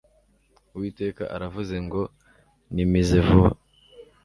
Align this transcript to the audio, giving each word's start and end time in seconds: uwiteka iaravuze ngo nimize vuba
uwiteka 0.75 1.21
iaravuze 1.27 1.75
ngo 1.85 2.01
nimize 2.73 3.17
vuba 3.27 3.49